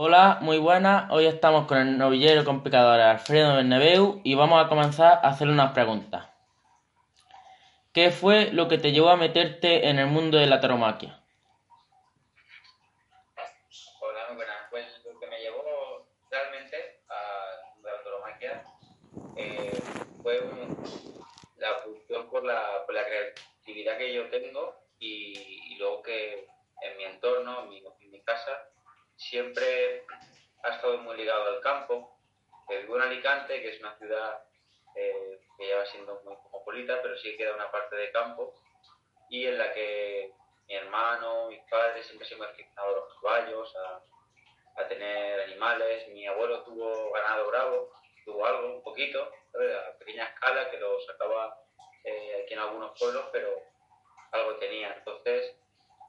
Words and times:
Hola, 0.00 0.38
muy 0.42 0.58
buenas. 0.58 1.10
Hoy 1.10 1.26
estamos 1.26 1.66
con 1.66 1.76
el 1.76 1.98
novillero 1.98 2.44
complicador 2.44 3.00
Alfredo 3.00 3.56
Bernabeu 3.56 4.20
y 4.22 4.36
vamos 4.36 4.64
a 4.64 4.68
comenzar 4.68 5.14
a 5.24 5.30
hacerle 5.30 5.54
unas 5.54 5.72
preguntas. 5.72 6.24
¿Qué 7.92 8.12
fue 8.12 8.52
lo 8.52 8.68
que 8.68 8.78
te 8.78 8.92
llevó 8.92 9.08
a 9.08 9.16
meterte 9.16 9.88
en 9.88 9.98
el 9.98 10.06
mundo 10.06 10.38
de 10.38 10.46
la 10.46 10.60
taromaquia? 10.60 11.20
Hola, 14.00 14.26
muy 14.28 14.36
buenas. 14.36 14.56
Pues 14.70 14.86
lo 15.04 15.18
que 15.18 15.26
me 15.26 15.40
llevó 15.40 16.06
realmente 16.30 17.00
a 17.08 17.56
la 17.82 18.02
taromaquia 18.04 18.64
eh, 19.36 19.82
fue 20.22 20.40
la 21.56 21.74
función 21.82 22.30
por 22.30 22.44
la, 22.44 22.84
creatividad 22.86 23.98
que 23.98 24.14
yo 24.14 24.30
tengo 24.30 24.76
y, 25.00 25.76
luego 25.76 26.02
que 26.02 26.46
en 26.82 26.96
mi 26.98 27.02
entorno, 27.02 27.64
en 27.64 28.10
mi 28.12 28.20
casa, 28.20 28.68
siempre 29.18 30.06
ha 30.62 30.68
estado 30.70 30.98
muy 30.98 31.16
ligado 31.16 31.48
al 31.48 31.60
campo. 31.60 32.16
Vivo 32.68 32.96
en 32.96 33.02
Alicante, 33.02 33.60
que 33.60 33.70
es 33.70 33.80
una 33.80 33.96
ciudad 33.98 34.42
eh, 34.94 35.40
que 35.56 35.66
lleva 35.66 35.84
siendo 35.86 36.20
muy 36.24 36.36
cosmopolita, 36.36 37.00
pero 37.02 37.16
sí 37.18 37.36
queda 37.36 37.54
una 37.54 37.70
parte 37.70 37.96
de 37.96 38.12
campo 38.12 38.54
y 39.30 39.46
en 39.46 39.58
la 39.58 39.72
que 39.72 40.32
mi 40.66 40.74
hermano, 40.74 41.48
mis 41.48 41.60
padres 41.70 42.06
siempre 42.06 42.26
se 42.26 42.34
han 42.34 42.42
aficionado 42.42 42.88
a 42.88 43.00
los 43.00 43.14
caballos, 43.20 43.76
a, 43.76 44.82
a, 44.82 44.88
tener 44.88 45.40
animales. 45.40 46.08
Mi 46.08 46.26
abuelo 46.26 46.62
tuvo 46.62 47.10
ganado 47.12 47.48
bravo, 47.48 47.92
tuvo 48.24 48.44
algo, 48.44 48.74
un 48.74 48.82
poquito, 48.82 49.22
a 49.22 49.98
pequeña 49.98 50.24
escala, 50.24 50.70
que 50.70 50.78
lo 50.78 51.00
sacaba 51.00 51.58
eh, 52.04 52.42
aquí 52.44 52.54
en 52.54 52.60
algunos 52.60 52.98
pueblos, 52.98 53.26
pero 53.32 53.62
algo 54.32 54.56
tenía. 54.56 54.92
Entonces, 54.94 55.56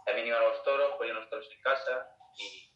también 0.05 0.27
iba 0.27 0.39
a 0.39 0.43
los 0.43 0.63
toros, 0.63 0.95
ponía 0.97 1.13
los 1.13 1.29
toros 1.29 1.49
en 1.51 1.61
casa 1.61 2.11
y 2.37 2.68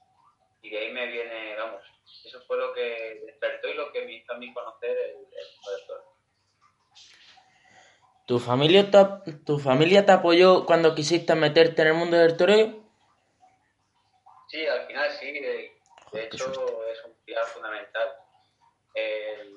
y 0.63 0.69
de 0.69 0.77
ahí 0.79 0.91
me 0.93 1.05
viene, 1.07 1.55
vamos, 1.57 1.83
eso 2.25 2.41
fue 2.47 2.57
lo 2.57 2.73
que 2.73 3.21
despertó 3.25 3.67
y 3.67 3.73
lo 3.73 3.91
que 3.91 4.05
me 4.05 4.13
hizo 4.13 4.33
a 4.33 4.37
mí 4.37 4.51
conocer 4.53 4.97
el, 4.97 5.17
el 5.17 5.87
toro. 5.87 6.15
¿Tu 8.25 8.39
familia, 8.39 8.89
te, 8.89 9.33
¿Tu 9.45 9.59
familia 9.59 10.05
te 10.05 10.13
apoyó 10.13 10.65
cuando 10.65 10.95
quisiste 10.95 11.35
meterte 11.35 11.81
en 11.81 11.89
el 11.89 11.93
mundo 11.95 12.15
del 12.15 12.37
toreo? 12.37 12.81
Sí, 14.47 14.65
al 14.65 14.87
final 14.87 15.11
sí, 15.11 15.33
de, 15.33 15.81
de 16.13 16.23
hecho 16.23 16.45
es 16.87 17.03
un 17.03 17.13
pilar 17.25 17.45
fundamental. 17.47 18.09
Eh, 18.95 19.51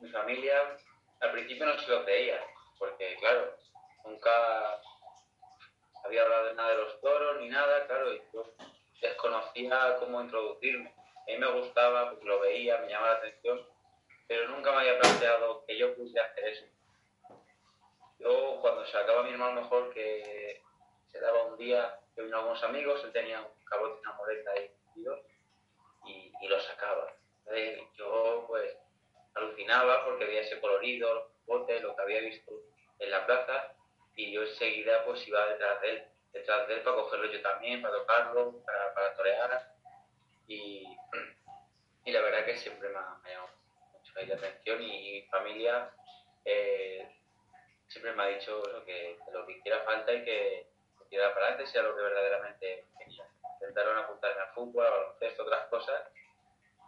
mi 0.00 0.10
familia 0.10 0.76
al 1.20 1.32
principio 1.32 1.64
no 1.64 1.78
se 1.78 1.90
lo 1.90 2.04
creía, 2.04 2.38
porque 2.78 3.16
claro, 3.18 3.56
nunca 4.04 4.30
había 6.04 6.22
hablado 6.22 6.46
de 6.48 6.54
nada 6.54 6.70
de 6.70 6.76
los 6.82 7.00
toros 7.00 7.40
ni 7.40 7.48
nada, 7.48 7.86
claro, 7.86 8.12
y 8.12 8.20
yo 8.34 8.54
desconocía 9.04 9.96
cómo 9.98 10.22
introducirme. 10.22 10.92
A 10.96 11.30
mí 11.30 11.38
me 11.38 11.50
gustaba, 11.52 12.10
porque 12.10 12.24
lo 12.24 12.40
veía, 12.40 12.78
me 12.78 12.88
llamaba 12.88 13.12
la 13.12 13.18
atención, 13.18 13.66
pero 14.26 14.48
nunca 14.48 14.72
me 14.72 14.78
había 14.78 14.98
planteado 14.98 15.64
que 15.66 15.78
yo 15.78 15.94
pudiera 15.94 16.26
hacer 16.26 16.48
eso. 16.48 16.64
Yo, 18.18 18.58
cuando 18.60 18.84
sacaba 18.86 19.22
mi 19.22 19.30
hermano 19.30 19.62
mejor, 19.62 19.92
que 19.92 20.62
se 21.12 21.20
daba 21.20 21.44
un 21.44 21.58
día, 21.58 21.98
que 22.14 22.22
vino 22.22 22.38
algunos 22.38 22.62
amigos, 22.64 23.02
él 23.04 23.12
tenía 23.12 23.40
un 23.40 23.64
cabote, 23.64 24.00
una 24.00 24.12
moleta 24.14 24.50
ahí 24.52 24.70
y, 26.06 26.32
y 26.40 26.48
lo 26.48 26.60
sacaba. 26.60 27.14
Entonces, 27.40 27.80
yo, 27.96 28.44
pues, 28.48 28.74
alucinaba 29.34 30.04
porque 30.04 30.24
veía 30.24 30.40
ese 30.40 30.60
colorido, 30.60 31.14
los 31.14 31.24
botes, 31.46 31.82
lo 31.82 31.94
que 31.94 32.02
había 32.02 32.20
visto 32.20 32.52
en 32.98 33.10
la 33.10 33.26
plaza, 33.26 33.74
y 34.16 34.32
yo 34.32 34.42
enseguida, 34.42 35.04
pues, 35.04 35.26
iba 35.28 35.46
detrás 35.48 35.80
de 35.82 35.90
él 35.90 36.13
detrás 36.44 36.68
de 36.68 36.74
él 36.74 36.82
para 36.82 36.96
cogerlo 36.96 37.32
yo 37.32 37.40
también, 37.40 37.80
para 37.80 37.94
tocarlo, 37.94 38.62
para, 38.66 38.92
para 38.94 39.16
torear. 39.16 39.74
Y, 40.46 40.86
y 42.04 42.12
la 42.12 42.20
verdad 42.20 42.44
que 42.44 42.58
siempre 42.58 42.90
me 42.90 42.98
ha, 42.98 43.18
me 43.22 43.30
ha 43.30 43.32
llamado 43.32 43.50
mucho 43.92 44.12
la 44.14 44.34
atención 44.34 44.82
y, 44.82 45.08
y, 45.08 45.12
mi 45.22 45.26
familia 45.28 45.90
eh, 46.44 47.08
siempre 47.88 48.12
me 48.12 48.22
ha 48.22 48.26
dicho 48.26 48.62
que, 48.84 49.18
que, 49.24 49.32
lo 49.32 49.46
que 49.46 49.52
hiciera 49.52 49.80
falta 49.84 50.12
y 50.12 50.22
que, 50.22 50.66
tirara 51.08 51.32
para 51.32 51.46
adelante 51.46 51.70
sea 51.70 51.82
lo 51.82 51.96
que 51.96 52.02
verdaderamente 52.02 52.86
quería. 52.98 53.24
Intentaron 53.60 53.98
apuntarme 53.98 54.42
al 54.42 54.54
fútbol, 54.54 54.84
al 54.84 54.92
baloncesto, 54.92 55.44
otras 55.44 55.66
cosas, 55.68 56.02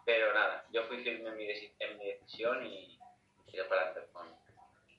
pero 0.05 0.34
nada, 0.34 0.67
yo 0.71 0.83
fui 0.84 1.03
firme 1.03 1.31
en 1.31 1.37
mi, 1.37 1.49
en 1.49 1.99
mi 1.99 2.06
decisión 2.06 2.67
y 2.67 2.99
tiré 3.50 3.65
para 3.65 3.83
adelante 3.83 4.12
con, 4.12 4.27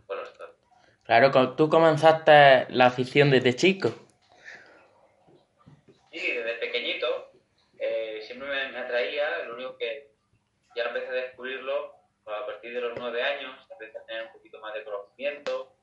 con 0.06 0.18
los 0.18 0.34
toros. 0.34 0.56
Claro, 1.04 1.56
tú 1.56 1.70
comenzaste 1.70 2.68
la 2.70 2.88
afición 2.88 3.30
desde 3.30 3.56
chico. 3.56 4.08
Sí, 6.18 6.32
desde 6.32 6.56
pequeñito 6.56 7.32
eh, 7.78 8.22
siempre 8.26 8.48
me, 8.48 8.72
me, 8.72 8.80
atraía, 8.80 9.44
lo 9.46 9.54
único 9.54 9.78
que 9.78 10.10
ya 10.76 10.86
empecé 10.86 11.10
a 11.10 11.12
descubrirlo 11.12 11.94
a 12.26 12.46
partir 12.46 12.74
de 12.74 12.82
los 12.82 12.98
nueve 12.98 13.22
años, 13.22 13.56
empecé 13.70 14.00
a 14.00 14.06
tener 14.06 14.24
un 14.24 14.34
poquito 14.34 14.60
más 14.60 14.74
de 14.74 14.82
conocimiento, 15.18 15.74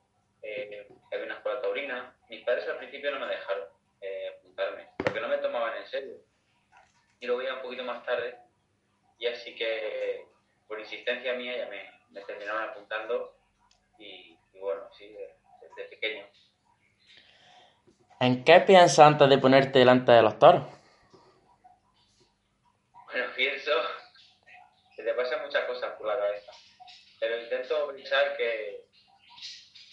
eh, 0.41 0.87
había 1.11 1.25
una 1.25 1.35
escuela 1.35 1.61
taurina. 1.61 2.15
Mis 2.29 2.43
padres 2.43 2.67
al 2.67 2.77
principio 2.77 3.11
no 3.11 3.19
me 3.19 3.27
dejaron 3.27 3.67
eh, 4.01 4.35
apuntarme, 4.37 4.87
porque 4.97 5.19
no 5.19 5.27
me 5.27 5.37
tomaban 5.37 5.77
en 5.77 5.87
serio. 5.87 6.15
Y 7.19 7.27
lo 7.27 7.37
veía 7.37 7.55
un 7.55 7.61
poquito 7.61 7.83
más 7.83 8.03
tarde, 8.05 8.37
y 9.19 9.27
así 9.27 9.55
que 9.55 10.25
por 10.67 10.79
insistencia 10.79 11.33
mía 11.33 11.57
ya 11.57 11.67
me, 11.67 11.91
me 12.11 12.21
terminaron 12.21 12.69
apuntando, 12.69 13.35
y, 13.97 14.37
y 14.53 14.59
bueno, 14.59 14.83
sí, 14.97 15.07
desde, 15.09 15.35
desde 15.61 15.89
pequeño. 15.89 16.25
¿En 18.19 18.43
qué 18.43 18.61
piensas 18.61 18.99
antes 18.99 19.29
de 19.29 19.37
ponerte 19.37 19.79
delante 19.79 20.11
de 20.11 20.21
los 20.21 20.39
toros? 20.39 20.63
Bueno, 23.11 23.27
pienso 23.35 23.71
que 24.95 25.03
te 25.03 25.13
pasan 25.13 25.41
muchas 25.43 25.65
cosas 25.65 25.93
por 25.97 26.07
la 26.07 26.17
cabeza, 26.17 26.51
pero 27.19 27.41
intento 27.41 27.87
pensar 27.87 28.37
que, 28.37 28.84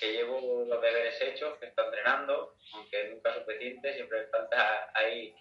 que 0.02 0.14
llevo 0.14 0.64
los 0.64 0.82
deberes 0.82 1.20
hechos, 1.22 1.56
que 1.58 1.66
estoy 1.66 1.84
entrenando, 1.84 2.56
aunque 2.74 3.04
nunca 3.04 3.34
suficiente, 3.34 3.94
siempre 3.94 4.26
falta 4.26 4.90
ahí, 4.94 5.32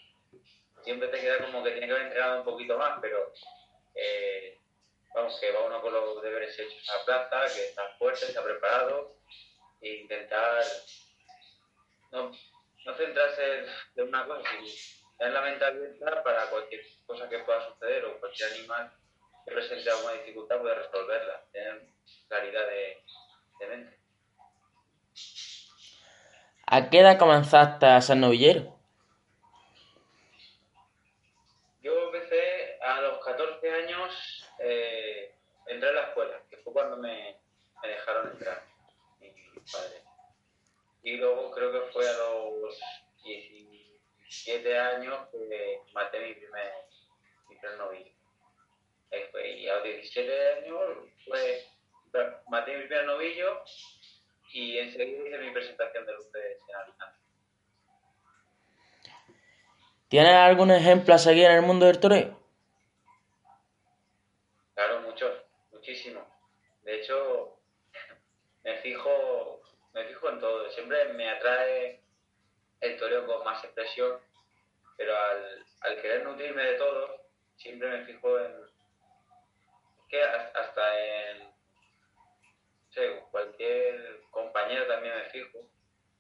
siempre 0.84 1.08
te 1.08 1.20
queda 1.20 1.44
como 1.44 1.64
que 1.64 1.72
tiene 1.72 1.88
que 1.88 1.94
haber 1.94 2.06
entrenado 2.06 2.38
un 2.38 2.46
poquito 2.46 2.78
más, 2.78 3.00
pero 3.02 3.34
eh, 3.96 4.60
vamos, 5.16 5.40
que 5.40 5.52
va 5.52 5.66
uno 5.66 5.82
con 5.82 5.92
los 5.92 6.22
deberes 6.22 6.60
hechos 6.60 6.88
a 6.92 6.98
la 6.98 7.28
plaza, 7.28 7.56
que 7.56 7.70
está 7.70 7.90
fuerte, 7.98 8.26
está 8.26 8.44
preparado, 8.44 9.16
e 9.82 9.96
intentar 9.96 10.64
no, 12.12 12.32
no 12.86 12.94
centrarse 12.94 13.66
en 13.96 14.08
una 14.10 14.28
cosa, 14.28 14.48
sino 14.48 15.08
tener 15.18 15.34
la 15.34 15.42
mente 15.42 15.66
abierta 15.66 16.22
para 16.22 16.52
cualquier 16.52 16.82
cosa 17.08 17.28
que 17.28 17.40
pueda 17.40 17.68
suceder 17.68 18.06
o 18.06 18.20
cualquier 18.20 18.52
animal 18.52 18.94
que 19.44 19.54
presente 19.56 19.90
alguna 19.90 20.14
dificultad 20.14 20.60
poder 20.60 20.78
resolverla, 20.78 21.48
tener 21.52 21.82
claridad 22.28 22.68
de 22.68 23.68
mente. 23.68 24.01
¿A 26.74 26.90
qué 26.90 27.00
edad 27.00 27.20
comenzaste 27.20 27.86
a 27.86 28.00
ser 28.00 28.16
novillero? 28.16 28.74
Yo 31.82 31.92
empecé 32.06 32.80
a 32.82 33.02
los 33.02 33.20
14 33.26 33.72
años, 33.72 34.50
eh, 34.60 35.36
entré 35.68 35.90
a 35.90 35.92
la 35.92 36.04
escuela, 36.04 36.42
que 36.50 36.56
fue 36.58 36.72
cuando 36.72 36.96
me, 36.96 37.38
dejaron 37.84 38.32
entrar, 38.32 38.64
mi 39.20 39.30
padre 39.70 40.02
y 41.04 41.18
luego 41.18 41.52
creo 41.52 41.72
que 41.74 41.92
fue 41.92 42.08
a 42.08 42.14
los 42.14 42.80
17 43.26 44.80
años 44.80 45.28
que 45.30 45.82
maté 45.94 46.20
mi 46.20 46.34
primer, 46.36 46.74
mi 47.50 47.56
primer 47.58 47.78
novillo. 47.80 48.12
Y 49.44 49.68
a 49.68 49.76
los 49.76 49.84
17 49.84 50.54
años 50.54 50.82
pues, 51.28 51.68
maté 52.48 52.78
mi 52.78 52.86
primer 52.86 53.06
novillo 53.08 53.62
y 54.54 54.78
enseguida 54.78 55.28
hice 55.28 55.38
mi 55.38 55.52
presentación 55.52 56.06
de 56.06 56.14
luces 56.14 56.64
en 56.68 56.76
Alicante. 56.76 57.20
¿Tienes 60.10 60.34
algún 60.34 60.72
ejemplo 60.72 61.14
a 61.14 61.18
seguir 61.18 61.46
en 61.46 61.52
el 61.58 61.62
mundo 61.62 61.86
del 61.86 62.00
toreo? 62.00 62.38
Claro, 64.74 65.02
muchos, 65.02 65.44
muchísimos. 65.72 66.24
De 66.84 67.00
hecho, 67.00 67.58
me 68.64 68.78
fijo 68.78 69.62
me 69.94 70.06
fijo 70.06 70.30
en 70.30 70.40
todo. 70.40 70.70
Siempre 70.72 71.14
me 71.14 71.30
atrae 71.30 72.02
el 72.80 72.98
toreo 72.98 73.26
con 73.26 73.44
más 73.44 73.64
expresión, 73.64 74.20
pero 74.98 75.16
al, 75.16 75.66
al 75.82 76.02
querer 76.02 76.24
nutrirme 76.24 76.64
de 76.64 76.74
todo, 76.76 77.26
siempre 77.58 77.90
me 77.90 78.06
fijo 78.06 78.40
en, 78.40 78.54
que 80.10 80.24
hasta 80.24 81.30
en 81.30 81.51
cualquier 83.32 84.22
compañero 84.30 84.88
también 84.88 85.16
me 85.16 85.30
fijo, 85.30 85.60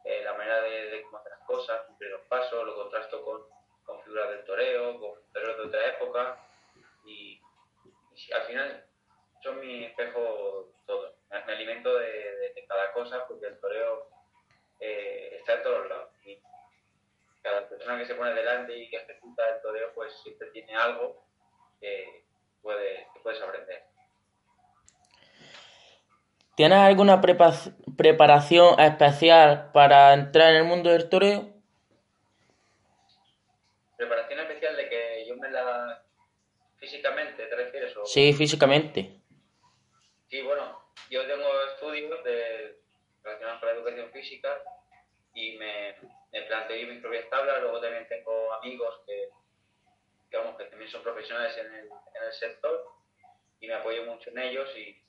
eh, 0.05 0.21
la 0.23 0.33
manera 0.33 0.61
de, 0.61 1.01
cómo 1.03 1.17
hacer 1.17 1.31
las 1.31 1.45
cosas, 1.45 1.81
cumplir 1.87 2.11
los 2.11 2.21
pasos, 2.21 2.65
lo 2.65 2.75
contrasto 2.75 3.23
con, 3.23 3.43
con 3.83 4.01
figuras 4.03 4.29
del 4.29 4.45
toreo, 4.45 4.99
con 4.99 5.19
toreros 5.31 5.57
de 5.57 5.63
otra 5.63 5.89
época, 5.89 6.37
y, 7.05 7.39
al 8.33 8.43
final 8.43 8.85
son 9.41 9.59
mi 9.59 9.85
espejo 9.85 10.71
todo. 10.85 11.15
Me, 11.29 11.37
alimento 11.53 11.97
de, 11.97 12.65
cada 12.67 12.91
cosa 12.93 13.25
porque 13.27 13.47
el 13.47 13.59
toreo 13.59 14.07
eh, 14.79 15.37
está 15.39 15.55
en 15.55 15.63
todos 15.63 15.89
lados. 15.89 16.09
Y 16.25 16.39
cada 17.41 17.67
persona 17.67 17.97
que 17.97 18.05
se 18.05 18.15
pone 18.15 18.33
delante 18.33 18.75
y 18.77 18.89
que 18.89 18.97
ejecuta 18.97 19.49
el 19.49 19.61
toreo, 19.61 19.91
pues 19.93 20.13
siempre 20.21 20.51
tiene 20.51 20.75
algo 20.75 21.25
que, 21.79 22.23
puede, 22.61 23.07
que 23.13 23.19
puedes 23.21 23.41
aprender. 23.41 23.90
¿Tienes 26.61 26.77
alguna 26.77 27.19
preparación 27.97 28.79
especial 28.79 29.71
para 29.73 30.13
entrar 30.13 30.51
en 30.51 30.57
el 30.57 30.63
mundo 30.65 30.91
del 30.91 31.09
toreo? 31.09 31.49
¿Preparación 33.97 34.41
especial 34.41 34.77
de 34.77 34.87
que 34.87 35.25
yo 35.27 35.35
me 35.37 35.49
la... 35.49 36.03
físicamente, 36.77 37.47
te 37.47 37.55
refieres? 37.55 37.97
O... 37.97 38.05
Sí, 38.05 38.31
físicamente. 38.33 39.09
Sí, 40.29 40.43
bueno, 40.43 40.83
yo 41.09 41.25
tengo 41.25 41.47
estudios 41.73 42.23
de... 42.23 42.77
relacionados 43.23 43.59
con 43.59 43.67
la 43.67 43.75
educación 43.77 44.11
física 44.11 44.61
y 45.33 45.57
me, 45.57 45.95
me 46.31 46.41
planteo 46.43 46.87
mis 46.87 47.01
propias 47.01 47.27
tablas, 47.31 47.59
luego 47.59 47.81
también 47.81 48.07
tengo 48.07 48.53
amigos 48.53 49.01
que, 49.07 49.29
digamos, 50.29 50.55
que 50.59 50.65
también 50.65 50.91
son 50.91 51.01
profesionales 51.01 51.57
en 51.57 51.73
el, 51.73 51.85
en 51.85 52.23
el 52.23 52.33
sector 52.33 52.85
y 53.59 53.65
me 53.65 53.73
apoyo 53.73 54.05
mucho 54.05 54.29
en 54.29 54.37
ellos 54.37 54.69
y 54.77 55.01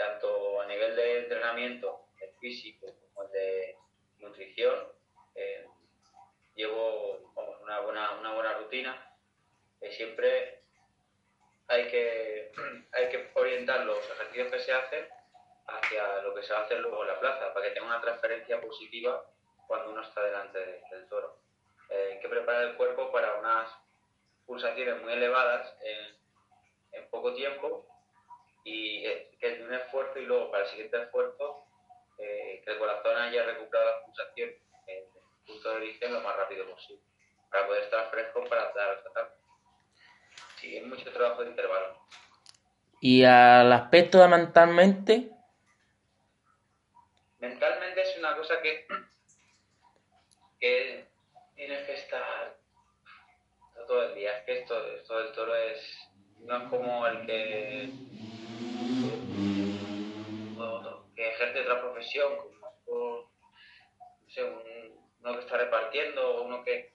tanto 0.00 0.62
a 0.62 0.66
nivel 0.66 0.96
de 0.96 1.18
entrenamiento 1.18 2.06
físico 2.40 2.86
como 3.12 3.28
de 3.28 3.76
nutrición, 4.18 4.74
eh, 5.34 5.66
llevo 6.54 7.34
una, 7.60 7.80
buena, 7.80 8.12
una 8.12 8.32
buena 8.32 8.54
rutina. 8.54 9.14
Eh, 9.78 9.92
siempre 9.92 10.62
hay 11.68 11.86
que, 11.88 12.50
hay 12.92 13.10
que 13.10 13.30
orientar 13.34 13.84
los 13.84 13.98
ejercicios 14.12 14.50
que 14.50 14.60
se 14.60 14.72
hacen 14.72 15.06
hacia 15.66 16.22
lo 16.22 16.34
que 16.34 16.44
se 16.44 16.54
va 16.54 16.60
a 16.60 16.62
hacer 16.62 16.80
luego 16.80 17.02
en 17.02 17.08
la 17.08 17.20
plaza, 17.20 17.52
para 17.52 17.68
que 17.68 17.74
tenga 17.74 17.86
una 17.86 18.00
transferencia 18.00 18.58
positiva 18.58 19.30
cuando 19.66 19.90
uno 19.90 20.00
está 20.00 20.24
delante 20.24 20.82
del 20.90 21.08
toro. 21.10 21.36
Eh, 21.90 22.12
hay 22.14 22.20
que 22.20 22.28
preparar 22.30 22.62
el 22.64 22.76
cuerpo 22.76 23.12
para 23.12 23.34
unas 23.34 23.70
pulsaciones 24.46 25.02
muy 25.02 25.12
elevadas 25.12 25.76
en, 25.82 26.16
en 26.92 27.10
poco 27.10 27.34
tiempo 27.34 27.86
y 28.64 29.06
eh, 29.06 29.30
que 29.38 29.54
es 29.54 29.60
un 29.60 29.72
esfuerzo 29.72 30.18
y 30.18 30.26
luego 30.26 30.50
para 30.50 30.64
el 30.64 30.70
siguiente 30.70 31.02
esfuerzo 31.02 31.64
eh, 32.18 32.60
que 32.64 32.72
el 32.72 32.78
corazón 32.78 33.16
haya 33.16 33.44
recuperado 33.44 33.90
la 33.90 34.04
pulsación 34.04 34.50
en 34.86 34.98
el 34.98 35.04
punto 35.46 35.70
de 35.70 35.76
origen 35.76 36.12
lo 36.12 36.20
más 36.20 36.36
rápido 36.36 36.68
posible 36.68 37.02
para 37.50 37.66
poder 37.66 37.84
estar 37.84 38.10
fresco 38.10 38.44
para 38.44 38.72
dar 38.72 38.96
el 38.96 39.02
tratar. 39.02 39.36
Sí, 40.56 40.76
es 40.76 40.86
mucho 40.86 41.10
trabajo 41.12 41.42
de 41.42 41.50
intervalo. 41.50 41.98
¿Y 43.00 43.24
al 43.24 43.72
aspecto 43.72 44.18
de 44.18 44.28
mentalmente? 44.28 45.30
Mentalmente 47.38 48.02
es 48.02 48.18
una 48.18 48.36
cosa 48.36 48.60
que, 48.60 48.86
que 50.60 51.06
tienes 51.56 51.86
que 51.86 51.94
estar 51.94 52.58
todo 53.86 54.02
el 54.04 54.14
día. 54.14 54.36
Es 54.38 54.44
que 54.44 54.58
esto, 54.60 54.86
esto 54.92 55.18
del 55.18 55.32
toro 55.32 55.56
es, 55.56 56.10
no 56.40 56.56
es 56.58 56.68
como 56.68 57.06
el 57.06 57.26
que 57.26 57.90
que 61.14 61.28
ejerce 61.28 61.60
otra 61.60 61.80
profesión, 61.80 62.36
como 62.36 63.30
uno 65.20 65.34
que 65.34 65.40
está 65.40 65.58
repartiendo 65.58 66.36
o 66.36 66.42
uno 66.42 66.64
que 66.64 66.94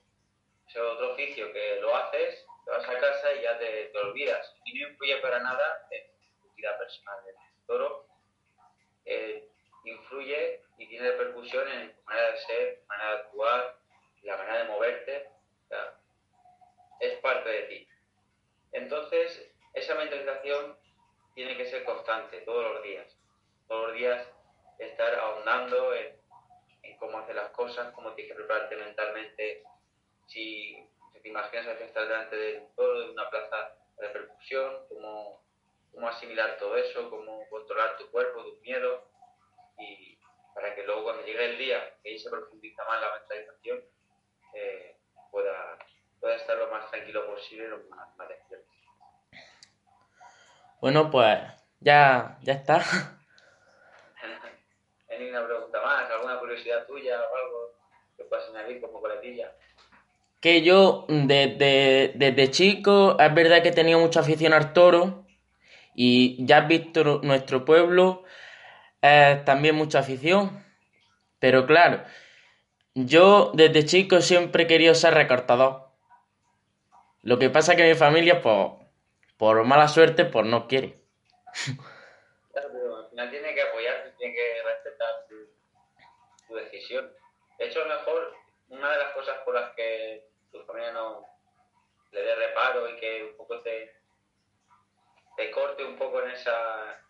sea 0.68 0.82
otro 0.82 1.12
oficio 1.12 1.52
que 1.52 1.80
lo 1.80 1.94
haces, 1.94 2.44
te 2.64 2.70
vas 2.70 2.88
a 2.88 2.98
casa 2.98 3.34
y 3.34 3.42
ya 3.42 3.58
te, 3.58 3.86
te 3.86 3.98
olvidas. 3.98 4.54
Y 4.64 4.78
no 4.78 4.88
influye 4.88 5.16
para 5.18 5.38
nada 5.38 5.86
en 5.90 6.02
tu 6.40 6.52
vida 6.54 6.76
personal. 6.78 7.18
El 7.28 7.66
toro 7.66 8.06
eh, 9.04 9.48
influye 9.84 10.60
y 10.78 10.88
tiene 10.88 11.10
repercusión 11.12 11.68
en 11.68 11.94
tu 11.94 12.02
manera 12.02 12.32
de 12.32 12.36
ser, 12.38 12.82
manera 12.88 13.10
de 13.10 13.16
actuar, 13.18 13.78
la 14.22 14.36
manera 14.36 14.58
de 14.58 14.64
moverte. 14.64 15.30
es 17.00 17.18
parte 17.20 17.48
de 17.48 17.62
ti. 17.62 17.88
Entonces, 18.72 19.52
esa 19.74 19.94
mentalización 19.94 20.76
tiene 21.36 21.54
que 21.54 21.66
ser 21.66 21.84
constante 21.84 22.40
todos 22.40 22.72
los 22.72 22.82
días. 22.82 23.14
Todos 23.68 23.88
los 23.88 23.96
días 23.96 24.26
estar 24.78 25.14
ahondando 25.16 25.94
en, 25.94 26.16
cómo 26.98 27.18
hacer 27.18 27.36
las 27.36 27.50
cosas, 27.50 27.92
cómo 27.92 28.14
tienes 28.14 28.32
que 28.32 28.38
prepararte 28.38 28.74
mentalmente, 28.74 29.62
si, 30.26 30.88
te 31.22 31.28
imaginas 31.28 31.76
que 31.76 31.84
estás 31.84 32.08
delante 32.08 32.36
de 32.36 32.68
todo, 32.74 33.00
de 33.00 33.10
una 33.10 33.28
plaza 33.28 33.76
de 33.98 34.06
repercusión, 34.06 34.88
cómo, 34.88 35.44
cómo 35.92 36.08
asimilar 36.08 36.56
todo 36.56 36.74
eso, 36.78 37.10
cómo 37.10 37.46
controlar 37.50 37.98
tu 37.98 38.10
cuerpo, 38.10 38.42
tus 38.42 38.58
miedos, 38.62 39.02
y 39.78 40.18
para 40.54 40.74
que 40.74 40.84
luego 40.84 41.04
cuando 41.04 41.26
llegue 41.26 41.44
el 41.44 41.58
día, 41.58 41.98
que 42.02 42.10
ahí 42.10 42.18
se 42.18 42.30
profundiza 42.30 42.82
más 42.86 42.98
la 42.98 43.18
mentalización, 43.18 43.84
eh, 44.54 44.96
pueda, 45.30 45.78
pueda 46.18 46.36
estar 46.36 46.56
lo 46.56 46.70
más 46.70 46.90
tranquilo 46.90 47.26
posible, 47.26 47.68
lo 47.68 47.78
más, 47.90 48.16
más 48.16 48.26
despierto. 48.26 48.66
Bueno, 50.80 51.10
pues 51.10 51.38
ya, 51.80 52.38
ya 52.42 52.52
está. 52.52 52.82
una 55.30 55.46
pregunta 55.46 55.80
más? 55.82 56.10
¿Alguna 56.10 56.38
curiosidad 56.38 56.86
tuya 56.86 57.16
o 57.20 57.36
algo 57.36 57.72
que 58.16 58.24
puedas 58.24 58.48
añadir 58.50 58.80
como 58.80 59.00
coletilla? 59.00 59.52
Que 60.40 60.62
yo, 60.62 61.06
desde, 61.08 62.12
desde 62.14 62.50
chico, 62.50 63.16
es 63.18 63.34
verdad 63.34 63.62
que 63.62 63.70
he 63.70 63.72
tenido 63.72 63.98
mucha 63.98 64.20
afición 64.20 64.52
al 64.52 64.72
toro 64.72 65.24
y 65.94 66.44
ya 66.44 66.58
has 66.58 66.68
visto 66.68 67.20
nuestro 67.22 67.64
pueblo, 67.64 68.24
es 69.00 69.44
también 69.44 69.74
mucha 69.74 70.00
afición. 70.00 70.64
Pero 71.38 71.66
claro, 71.66 72.04
yo 72.94 73.52
desde 73.54 73.84
chico 73.84 74.20
siempre 74.20 74.64
he 74.64 74.66
querido 74.66 74.94
ser 74.94 75.14
recortador. 75.14 75.88
Lo 77.22 77.38
que 77.38 77.50
pasa 77.50 77.72
es 77.72 77.78
que 77.78 77.88
mi 77.88 77.94
familia, 77.94 78.40
pues, 78.40 78.85
por 79.36 79.64
mala 79.64 79.88
suerte, 79.88 80.24
pues 80.24 80.46
no 80.46 80.66
quiere. 80.66 80.98
Claro, 82.52 82.68
pero 82.72 82.96
al 82.96 83.10
final 83.10 83.30
tiene 83.30 83.54
que 83.54 83.62
apoyarte, 83.62 84.10
tiene 84.18 84.34
que 84.34 84.62
tu 86.48 86.54
decisión. 86.54 87.12
De 87.58 87.66
hecho, 87.66 87.82
a 87.82 87.86
lo 87.86 87.94
mejor 87.96 88.34
una 88.68 88.92
de 88.92 88.98
las 88.98 89.12
cosas 89.12 89.38
por 89.44 89.54
las 89.54 89.74
que 89.74 90.28
tu 90.52 90.62
familia 90.64 90.92
no 90.92 91.26
le 92.12 92.22
dé 92.22 92.34
reparo 92.34 92.88
y 92.88 92.96
que 92.98 93.24
un 93.24 93.36
poco 93.36 93.60
te, 93.60 93.94
te 95.36 95.50
corte 95.50 95.84
un 95.84 95.96
poco 95.96 96.22
en 96.22 96.30
esa 96.30 97.02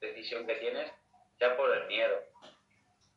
decisión 0.00 0.46
que 0.46 0.56
tienes, 0.56 0.92
ya 1.40 1.56
por 1.56 1.74
el 1.74 1.86
miedo, 1.86 2.22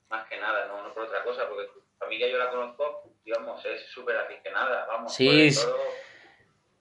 más 0.10 0.28
que 0.28 0.38
nada, 0.38 0.66
no, 0.68 0.82
no 0.82 0.94
por 0.94 1.04
otra 1.04 1.24
cosa, 1.24 1.48
porque 1.48 1.68
tu 1.68 1.82
familia 1.98 2.28
yo 2.28 2.38
la 2.38 2.50
conozco, 2.50 3.04
digamos, 3.24 3.64
es 3.66 3.86
súper 3.88 4.18
aficionada, 4.18 4.86
vamos. 4.86 5.14
Sí, 5.14 5.28
por 5.28 5.99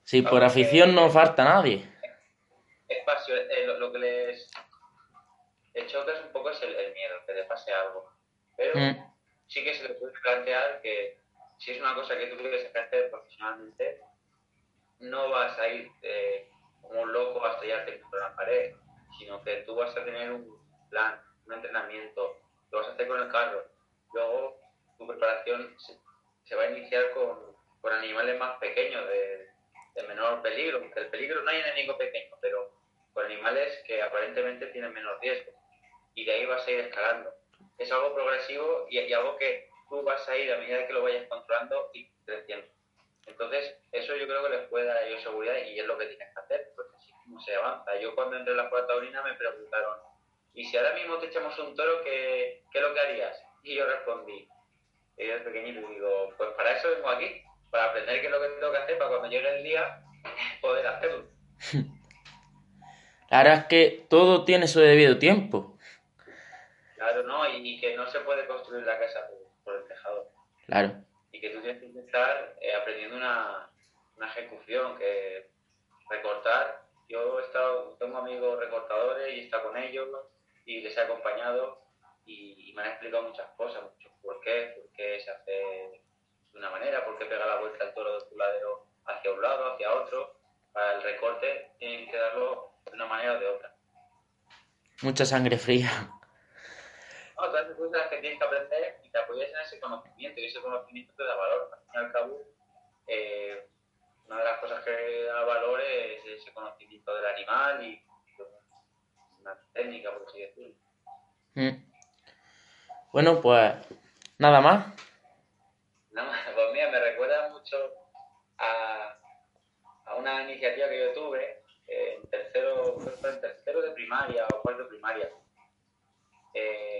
sí, 0.09 0.21
por 0.21 0.43
afición 0.43 0.95
no 0.95 1.09
falta 1.09 1.43
nadie. 1.43 1.87
Es 2.87 3.03
pasión, 3.05 3.39
eh, 3.49 3.65
lo, 3.65 3.91
que 3.91 3.99
les, 3.99 4.51
choca 5.87 6.13
es 6.13 6.21
un 6.25 6.31
poco 6.31 6.49
es 6.49 6.61
el, 6.63 6.75
el 6.75 6.93
miedo, 6.93 7.15
que 7.25 7.33
le 7.33 7.43
pase 7.43 7.71
algo 7.71 8.09
pero 8.59 8.77
mm. 8.77 9.13
sí 9.47 9.63
que 9.63 9.73
se 9.73 9.87
le 9.87 9.93
puede 9.93 10.11
plantear 10.21 10.81
que 10.81 11.17
si 11.59 11.71
es 11.71 11.79
una 11.79 11.95
cosa 11.95 12.17
que 12.17 12.27
tú 12.27 12.35
quieres 12.35 12.65
ejercer 12.65 13.09
profesionalmente, 13.09 14.01
no 14.99 15.29
vas 15.29 15.57
a 15.57 15.67
ir 15.69 15.89
eh, 16.01 16.49
como 16.81 17.03
un 17.03 17.13
loco 17.13 17.45
a 17.45 17.53
estrellarte 17.53 18.01
contra 18.01 18.19
la 18.19 18.35
pared, 18.35 18.75
sino 19.17 19.41
que 19.43 19.57
tú 19.61 19.75
vas 19.75 19.95
a 19.95 20.03
tener 20.03 20.33
un 20.33 20.59
plan, 20.89 21.21
un 21.45 21.53
entrenamiento, 21.53 22.37
lo 22.71 22.79
vas 22.79 22.89
a 22.89 22.91
hacer 22.91 23.07
con 23.07 23.21
el 23.21 23.31
carro. 23.31 23.65
Luego 24.13 24.59
tu 24.97 25.07
preparación 25.07 25.73
se, 26.43 26.55
va 26.55 26.63
a 26.63 26.71
iniciar 26.71 27.11
con, 27.11 27.55
con, 27.79 27.93
animales 27.93 28.37
más 28.37 28.57
pequeños, 28.57 29.07
de, 29.07 29.48
de 29.95 30.03
menor 30.03 30.41
peligro, 30.41 30.79
porque 30.81 30.99
el 30.99 31.07
peligro 31.07 31.41
no 31.41 31.49
hay 31.49 31.59
enemigo 31.59 31.97
pequeño, 31.97 32.35
pero 32.41 32.71
con 33.13 33.25
animales 33.25 33.83
que 33.85 34.01
aparentemente 34.01 34.67
tienen 34.67 34.93
menos 34.93 35.19
riesgo. 35.21 35.51
Y 36.15 36.25
de 36.25 36.33
ahí 36.33 36.45
vas 36.45 36.65
a 36.67 36.71
ir 36.71 36.79
escalando 36.81 37.33
es 37.79 37.91
algo 37.91 38.13
progresivo 38.13 38.87
y, 38.89 39.13
algo 39.13 39.37
que 39.37 39.69
tú 39.89 40.03
vas 40.03 40.27
a 40.27 40.37
ir 40.37 40.51
a 40.53 40.57
medida 40.57 40.85
que 40.85 40.93
lo 40.93 41.03
vayas 41.03 41.27
controlando 41.27 41.89
y 41.93 42.09
creciendo. 42.25 42.67
Entonces, 43.25 43.77
eso 43.91 44.15
yo 44.15 44.27
creo 44.27 44.43
que 44.43 44.57
les 44.57 44.67
puede 44.69 44.85
dar 44.85 44.97
a 44.97 45.07
ellos 45.07 45.21
seguridad 45.21 45.57
y 45.65 45.79
es 45.79 45.85
lo 45.85 45.97
que 45.97 46.07
tienes 46.07 46.33
que 46.33 46.39
hacer, 46.39 46.71
porque 46.75 46.95
así 46.97 47.11
como 47.11 47.39
se 47.39 47.55
avanza. 47.55 47.95
Yo 47.99 48.15
cuando 48.15 48.37
entré 48.37 48.51
en 48.51 48.57
la 48.57 48.63
escuela 48.63 48.87
taurina 48.87 49.23
me 49.23 49.35
preguntaron, 49.35 49.97
¿y 50.53 50.65
si 50.65 50.77
ahora 50.77 50.93
mismo 50.93 51.17
te 51.19 51.27
echamos 51.27 51.57
un 51.59 51.75
toro, 51.75 52.03
qué, 52.03 52.63
qué 52.71 52.79
es 52.79 52.83
lo 52.83 52.93
que 52.93 52.99
harías? 52.99 53.41
Y 53.63 53.75
yo 53.75 53.85
respondí, 53.85 54.47
y 55.17 55.27
yo 55.27 55.43
pequeñito 55.43 55.87
digo, 55.87 56.33
pues 56.37 56.49
para 56.51 56.77
eso 56.77 56.89
vengo 56.89 57.09
aquí, 57.09 57.43
para 57.69 57.85
aprender 57.85 58.21
qué 58.21 58.27
es 58.27 58.31
lo 58.31 58.41
que 58.41 58.47
tengo 58.47 58.71
que 58.71 58.77
hacer 58.77 58.97
para 58.97 59.09
cuando 59.09 59.29
llegue 59.29 59.57
el 59.57 59.63
día 59.63 60.01
poder 60.61 60.87
hacerlo. 60.87 61.25
La 63.29 63.43
verdad 63.43 63.59
es 63.59 63.65
que 63.65 64.05
todo 64.09 64.43
tiene 64.43 64.67
su 64.67 64.79
debido 64.79 65.19
tiempo. 65.19 65.77
Claro, 66.95 67.23
¿no? 67.23 67.47
Y, 67.47 67.79
que 67.79 67.95
no 67.95 68.07
se 68.07 68.19
puede 68.21 68.47
construir 68.47 68.85
la 68.85 68.99
casa 68.99 69.27
por, 69.63 69.75
el 69.75 69.87
tejado. 69.87 70.31
Claro. 70.65 70.93
Y 71.31 71.39
que 71.39 71.51
tú 71.51 71.61
tienes 71.61 71.79
que 71.79 71.99
estar 71.99 72.55
eh, 72.59 72.73
aprendiendo 72.73 73.17
una, 73.17 73.69
una 74.17 74.27
ejecución, 74.27 74.97
que 74.97 75.47
recortar. 76.09 76.81
Yo 77.07 77.39
he 77.39 77.43
estado, 77.43 77.95
tengo 77.99 78.17
amigos 78.17 78.59
recortadores 78.59 79.33
y 79.33 79.39
he 79.39 79.43
estado 79.45 79.69
con 79.69 79.77
ellos 79.77 80.09
y 80.65 80.81
les 80.81 80.95
he 80.97 81.01
acompañado 81.01 81.81
y, 82.25 82.73
me 82.75 82.83
han 82.83 82.89
explicado 82.89 83.23
muchas 83.23 83.49
cosas, 83.57 83.83
muchos 83.83 84.11
por 84.21 84.39
qué, 84.41 84.73
por 84.75 84.91
qué 84.93 85.19
se 85.19 85.31
hace 85.31 85.51
de 85.51 86.59
una 86.59 86.69
manera, 86.69 87.03
por 87.03 87.17
qué 87.17 87.18
pega 87.29 87.45
la 87.45 87.59
vuelta 87.59 87.85
el 87.85 87.93
toro 87.93 88.19
de 88.19 88.29
tu 88.29 88.37
ladero 88.37 88.85
hacia 89.05 89.31
un 89.31 89.41
lado, 89.41 89.73
hacia 89.73 89.93
otro. 89.93 90.35
Para 90.73 90.95
el 90.95 91.03
recorte 91.03 91.71
tienen 91.79 92.09
que 92.09 92.17
darlo 92.17 92.73
de 92.85 92.91
una 92.91 93.05
manera 93.05 93.33
o 93.33 93.39
de 93.39 93.47
otra. 93.47 93.75
Mucha 95.01 95.25
sangre 95.25 95.57
fría. 95.57 95.89
No, 97.37 97.45
todas 97.45 97.67
las 97.67 97.77
cosas 97.77 98.07
que 98.07 98.17
tienes 98.17 98.37
que 98.37 98.45
aprender 98.45 98.99
y 99.03 99.09
te 99.09 99.17
apoyas 99.17 99.49
en 99.49 99.59
ese 99.59 99.79
conocimiento 99.79 100.41
y 100.41 100.45
ese 100.45 100.61
conocimiento 100.61 101.13
te 101.15 101.23
da 101.23 101.35
valor. 101.35 101.69
Al 101.71 101.79
fin 101.79 101.89
y 101.93 101.97
al 101.97 102.11
cabo, 102.11 102.41
eh, 103.07 103.67
una 104.27 104.39
de 104.39 104.43
las 104.43 104.59
cosas 104.59 104.83
que 104.83 105.23
da 105.23 105.43
valor 105.43 105.79
es 105.81 106.25
ese 106.25 106.51
conocimiento 106.53 107.15
del 107.15 107.25
animal 107.25 107.83
y 107.83 108.03
una 109.41 109.57
técnica, 109.73 110.11
por 110.11 110.27
así 110.27 110.41
decirlo. 110.41 110.75
Mm. 111.55 111.89
Bueno, 113.11 113.41
pues 113.41 113.73
nada 114.37 114.61
más. 114.61 115.08